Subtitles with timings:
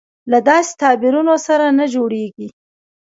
[0.31, 2.47] له داسې تعبیرونو سره نه جوړېږي.